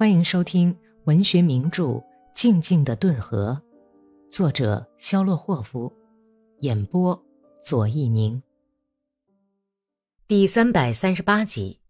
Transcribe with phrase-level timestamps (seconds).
[0.00, 0.74] 欢迎收听
[1.04, 1.84] 文学名著
[2.32, 3.60] 《静静的顿河》，
[4.34, 5.92] 作者肖洛霍夫，
[6.60, 7.22] 演播
[7.62, 8.42] 左一宁。
[10.26, 11.80] 第三百三十八集，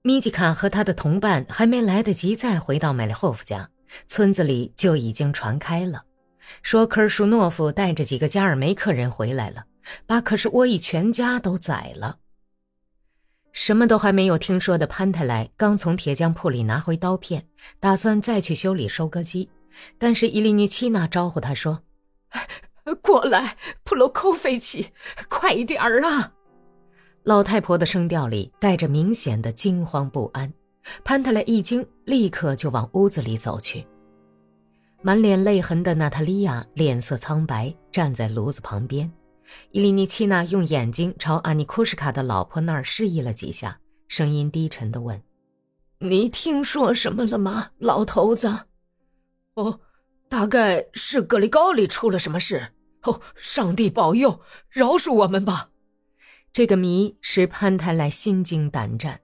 [0.00, 3.68] 米吉卡和他的同伴还没来得及再回到美利霍夫家，
[4.06, 6.06] 村子里就已经传开了，
[6.62, 9.66] 说科尔舒诺夫带着几个加尔梅克人回来了，
[10.06, 12.20] 把可是沃伊全家都宰了。
[13.54, 17.46] 什么都还没有听说的潘泰莱刚从铁匠铺里拿回刀片，
[17.78, 19.48] 打算再去修理收割机，
[19.96, 21.80] 但是伊利尼奇娜招呼他说
[23.00, 24.88] ：“过来，普罗科菲奇，
[25.28, 26.32] 快一点啊！”
[27.22, 30.52] 老太婆的声调里带着明显的惊慌不安。
[31.04, 33.86] 潘泰莱一惊，立刻就往屋子里走去。
[35.00, 39.10] 满脸泪痕的娜塔莉亚脸色苍白，站在炉子旁边。
[39.70, 45.22] 伊利尼奇娜用眼睛朝阿尼库什卡的老婆那儿示意了几下，声音低沉地问
[46.00, 48.66] ：“你听说什么了吗，老头子
[49.54, 49.80] ？”“哦，
[50.28, 52.72] 大概是格里高里出了什么事。
[53.02, 55.70] 哦，上帝保佑，饶恕我们吧！”
[56.52, 59.20] 这个谜使潘泰莱心惊胆战，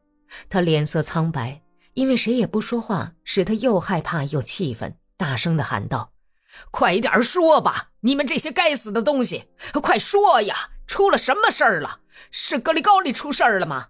[0.49, 1.63] 他脸色苍白，
[1.95, 6.13] 因为谁也不说话，使他又害怕又气愤，大声地喊道。
[6.71, 7.91] 快一点说吧！
[8.01, 9.45] 你们这些该死的东西，
[9.83, 10.71] 快说呀！
[10.87, 12.01] 出了什么事儿了？
[12.31, 13.89] 是格里高利出事儿了吗？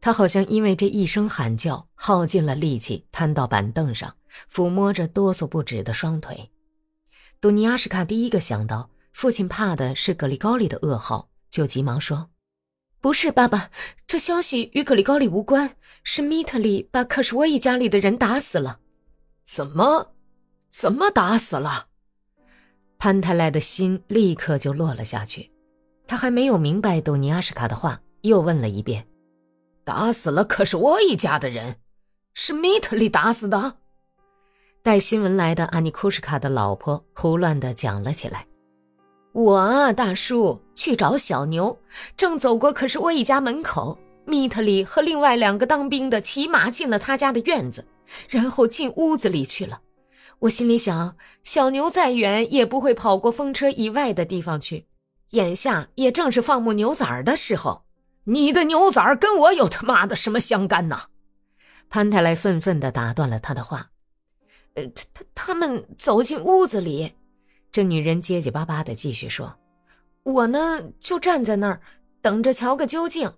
[0.00, 4.14] 他好像因为这一声喊叫耗尽了力气，瘫到板凳上，
[4.48, 6.50] 抚摸着哆嗦不止的双腿。
[7.40, 12.30] 杜尼亚什卡第一个想到父亲怕的是格里高利的噩耗，就急忙说
[13.00, 13.70] ：“不是，爸爸，
[14.06, 18.78] 这消息与格里高利无关，是米特里把克什沃伊家里的人打死了。”
[19.44, 20.12] 怎么？
[20.70, 21.86] 怎么打死了？
[22.98, 25.50] 潘泰莱的心立刻就落了下去。
[26.06, 29.06] 他还没有明白多尼亚什卡的话，又问了一遍
[29.84, 30.44] ：“打死了？
[30.44, 31.76] 可是我一家的人，
[32.34, 33.76] 是米特里打死的？”
[34.82, 38.46] 带新闻来的阿尼库什卡的老婆胡乱的讲了起来
[39.32, 41.78] ：“我啊，大叔去找小牛，
[42.16, 47.86] 正走过，可是我一家门口，米特里和另外两个当兵的骑马进了他家的院子，
[48.28, 49.80] 然后进屋子里去了。”
[50.40, 54.86] 我心里想，小牛再远也不会跑过风车以外的地方去。
[55.30, 57.82] 眼下也正是放牧牛崽儿的时候，
[58.24, 61.02] 你的牛崽儿跟我有他妈的什么相干呢？
[61.90, 63.90] 潘太来愤愤地打断了他的话。
[64.74, 67.14] 呃，他他他们走进屋子里，
[67.72, 69.58] 这女人结结巴巴地继续说
[70.22, 71.80] ：“我呢，就站在那儿
[72.22, 73.32] 等着瞧个究竟。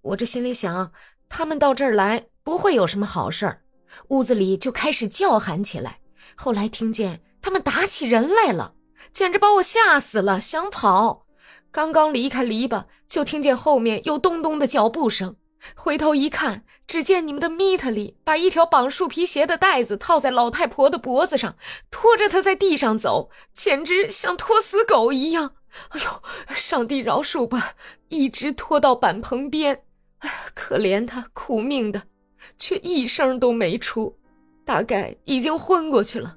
[0.00, 0.90] 我这心里想，
[1.28, 3.62] 他们到这儿来不会有什么好事儿。
[4.08, 5.98] 屋子里就开始叫喊起来。”
[6.34, 8.74] 后来听见他们打起人来了，
[9.12, 11.26] 简直把我吓死了，想跑。
[11.70, 15.36] 刚刚离开篱笆，就听见后面有咚咚的脚步声。
[15.74, 21.56] 回头一看，只见你们的米特里把一条绑树皮鞋的带子套在老太婆的脖子上，
[21.90, 25.56] 拖着她在地上走，简直像拖死狗一样。
[25.90, 26.22] 哎呦，
[26.54, 27.74] 上帝饶恕吧！
[28.08, 29.82] 一直拖到板棚边，
[30.18, 32.04] 哎，可怜他，苦命的，
[32.56, 34.18] 却一声都没出。
[34.66, 36.36] 大概已经昏过去了。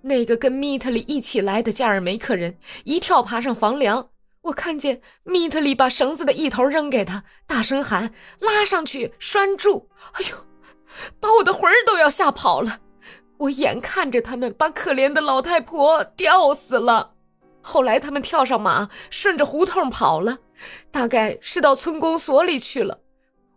[0.00, 4.08] 那个跟米特里一起来的加尔梅克人一跳爬上房梁，
[4.40, 10.36] 我看见米特里把绳子的一头扔给他，大声喊：“拉上去，拴住！”哎呦，
[11.20, 12.80] 把我的魂儿都要吓跑了。
[13.36, 17.12] 我眼看着他们把可怜的老太婆吊死了。
[17.60, 20.38] 后来他们跳上马，顺着胡同跑了，
[20.90, 23.00] 大概是到村公所里去了。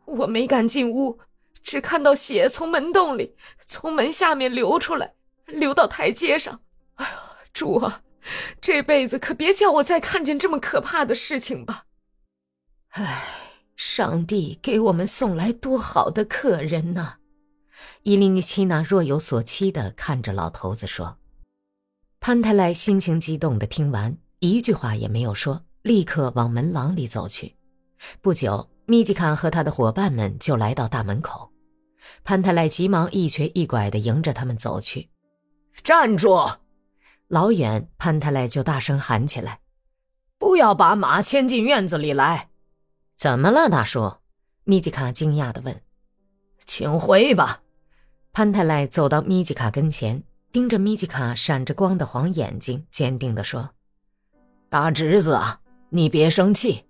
[0.06, 1.20] 我没敢进屋。
[1.62, 5.14] 只看到血从门洞里，从门下面流出来，
[5.46, 6.62] 流到台阶上。
[6.96, 7.20] 哎呀，
[7.54, 8.02] 主啊，
[8.60, 11.86] 这辈子可别叫我再看见这么可怕的事情吧！
[12.90, 13.24] 唉，
[13.76, 17.18] 上帝给我们送来多好的客人呐！
[18.04, 21.18] 伊利尼奇娜若有所期的看着老头子说。
[22.20, 27.56] 潘泰莱心情激动的听完，一句话也没有说，立刻往门廊里走去。
[28.22, 28.70] 不久。
[28.90, 31.52] 米吉卡和他的伙伴们就来到大门口，
[32.24, 35.12] 潘太莱急忙一瘸一拐地迎着他们走去。
[35.84, 36.36] 站住！
[37.28, 39.60] 老远，潘太莱就大声喊起来
[40.40, 42.50] ：“不要把马牵进院子里来！”
[43.16, 44.12] 怎么了，大叔？
[44.64, 45.84] 米吉卡惊讶地问。
[46.66, 47.62] “请回吧。”
[48.34, 53.70] 潘太莱走到米吉卡跟前，盯着米吉卡闪着光的黄眼睛，坚定地说
[54.68, 56.86] ：“大侄子啊，你别生气。”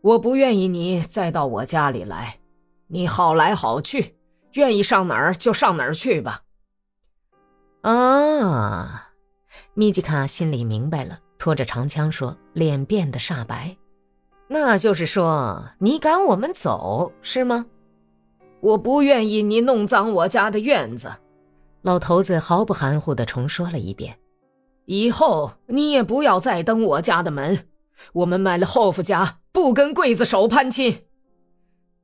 [0.00, 2.38] 我不愿意你再到我家里来，
[2.86, 4.14] 你好来好去，
[4.52, 6.42] 愿意上哪儿就上哪儿去吧。
[7.82, 9.10] 啊，
[9.74, 13.76] 米吉卡心里明白了，拖着长枪说，脸变得煞白。
[14.46, 17.66] 那就是说，你赶我们走是吗？
[18.60, 21.12] 我不愿意你弄脏我家的院子。
[21.82, 24.16] 老头子毫不含糊的重说了一遍。
[24.86, 27.66] 以后你也不要再登我家的门。
[28.12, 31.04] 我们买了后夫家，不跟刽子手攀亲。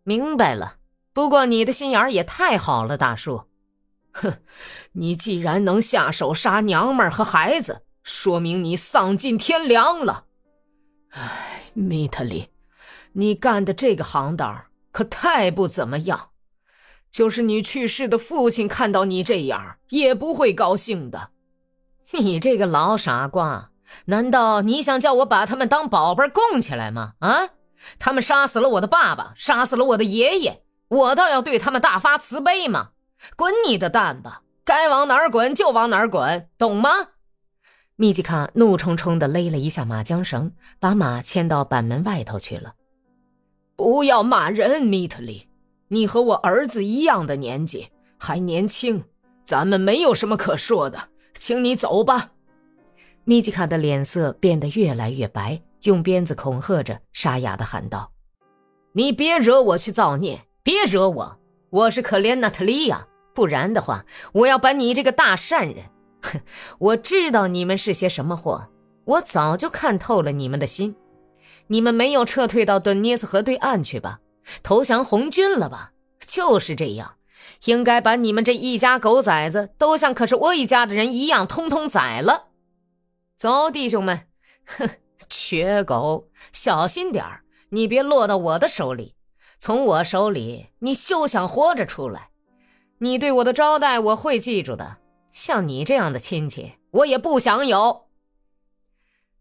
[0.02, 0.78] 明白了。
[1.12, 3.44] 不过你的心眼儿也太好了，大叔。
[4.10, 4.38] 哼，
[4.94, 10.24] 你既然能下手杀娘们儿和孩子，说明你丧尽天良了。
[11.10, 12.48] 哎，米特里，
[13.12, 16.30] 你干的这个行当可太不怎么样。
[17.08, 21.30] 就是你去世的父亲看到你这样，也不会高兴的。
[22.10, 23.70] 你这个老傻瓜，
[24.06, 27.14] 难道你想叫我把他们当宝贝供起来吗？
[27.20, 27.50] 啊，
[27.98, 30.62] 他们杀死了我的爸爸，杀死了我的爷爷。
[30.88, 32.90] 我倒要对他们大发慈悲嘛！
[33.36, 36.90] 滚你的蛋吧，该往哪儿滚就往哪儿滚，懂吗？
[37.96, 42.74] 密吉卡怒冲冲地勒了一下马缰绳，把马牵到板门外头去了。
[43.76, 45.48] 不要骂人，米特里，
[45.88, 47.88] 你和我儿子一样的年纪，
[48.18, 49.04] 还年轻，
[49.44, 51.08] 咱们没有什么可说的，
[51.38, 52.32] 请你走吧。
[53.26, 58.12] 米吉卡的脸色变得越来越白，用鞭子恐吓着，沙哑地喊道
[58.92, 61.38] ：“你别惹我去造孽！”别惹我，
[61.70, 65.84] 我是可怜娜塔莉亚，不然的话，我要把你这个大善人，
[66.22, 66.40] 哼！
[66.78, 68.68] 我知道你们是些什么货，
[69.04, 70.94] 我早就看透了你们的心，
[71.68, 74.20] 你们没有撤退到顿涅斯河对岸去吧？
[74.62, 75.92] 投降红军了吧？
[76.26, 77.16] 就是这样，
[77.64, 82.48] 应该把你们这一家狗崽子都像可是我一家的人一样，通通宰了。
[83.36, 84.28] 走，弟兄们，
[84.64, 84.88] 哼，
[85.28, 89.14] 瘸狗，小心点儿，你别落到我的手里。
[89.58, 92.30] 从我手里，你休想活着出来。
[92.98, 94.98] 你对我的招待，我会记住的。
[95.30, 98.06] 像你这样的亲戚，我也不想有。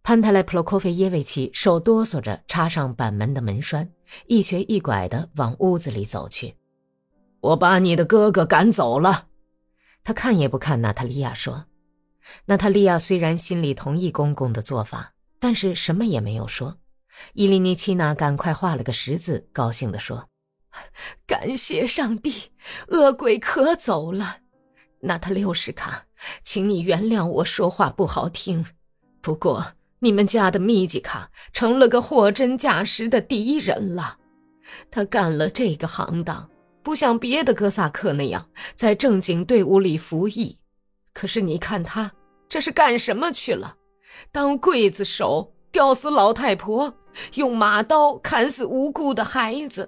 [0.02, 3.90] 潘泰莱普洛科菲耶维奇手哆嗦着插上板门的门栓，
[4.28, 6.56] 一瘸一拐地往屋子里走去。
[7.42, 9.28] 我把你的哥哥赶走了。
[10.04, 11.66] 他看也不看娜塔莉亚，说
[12.46, 16.78] ：“娜塔莉亚虽然心里同意公公的做法，但是什么也没有说。”
[17.34, 20.30] 伊利尼奇娜赶快画了个十字，高兴地说
[21.28, 22.52] ：“感谢上帝，
[22.88, 24.38] 恶鬼可走了。
[25.02, 26.06] 娜塔六什卡，
[26.44, 28.66] 请你原谅我说话不好听。
[29.22, 34.18] 不过你们家的米吉卡成了个货真价实的敌人了。
[34.90, 36.50] 他干了这个行当，
[36.82, 40.60] 不像别的哥萨克那样在正经队伍里服役。
[41.14, 42.12] 可是你看他
[42.50, 43.76] 这是干什么去了？
[44.32, 46.94] 当刽子手，吊死老太婆。”
[47.36, 49.88] 用马刀砍死无辜的孩子，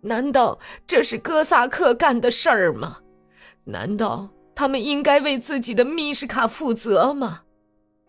[0.00, 3.00] 难道这是哥萨克干的事儿吗？
[3.64, 7.42] 难道他们应该为自己的密什卡负责吗？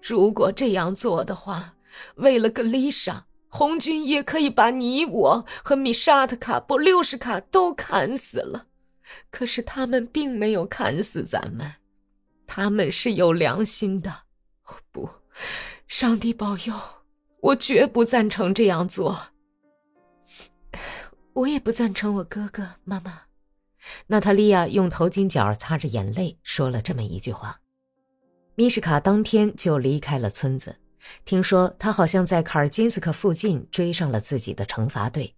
[0.01, 1.73] 如果这样做的话，
[2.15, 8.67] 为了格丽莎，红军也可以把你我和米沙特卡、波六什卡都砍死了。
[9.29, 11.69] 可是他们并没有砍死咱们，
[12.45, 14.23] 他们是有良心的。
[14.91, 15.09] 不，
[15.87, 16.73] 上帝保佑！
[17.41, 19.27] 我绝不赞成这样做。
[21.33, 22.15] 我也不赞成。
[22.15, 23.21] 我哥哥，妈妈，
[24.07, 27.59] 娜塔莉亚用头巾角擦着眼泪，说了这么一句话。
[28.55, 30.75] 米什卡当天就离开了村子。
[31.23, 35.35] 听说他好像在卡尔金斯克附近追上了自己的惩罚队，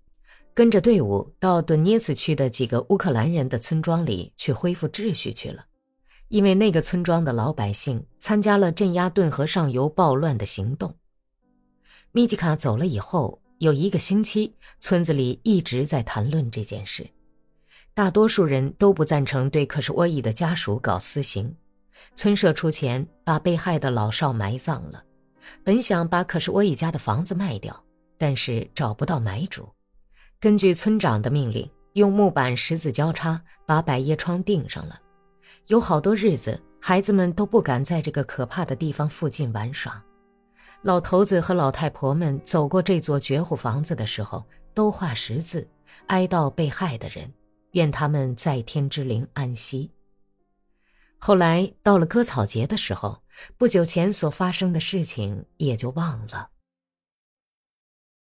[0.53, 5.65] 跟着队伍到顿涅茨区的几个乌克兰人的村庄里去恢复秩序去了。
[6.29, 10.93] 因为那个村庄的老百姓参加了镇压顿河上游暴乱的行动。
[12.11, 17.07] 米吉卡走了以后，有一个星期，村子里一直在谈论这件事。
[17.93, 21.53] 大多数人都不赞成对克什沃伊的家属搞私刑。
[22.13, 25.03] 村社出钱把被害的老少埋葬了，
[25.63, 27.83] 本想把可什沃伊家的房子卖掉，
[28.17, 29.67] 但是找不到买主。
[30.39, 34.99] 根据村长的命令，用木板十字交叉把百叶窗钉上了。
[35.67, 40.01] 有好多日子，孩子们都不敢在这个可怕的地方附近玩耍。
[40.81, 45.67] 老头子和老太婆们走过这座绝户房子的时候，都画十字，
[46.05, 47.29] 哀悼被害的人，
[47.71, 49.91] 愿他们在天之灵安息。
[51.17, 53.21] 后来到了割草节的时候，
[53.57, 56.49] 不久前所发生的事情也就忘了。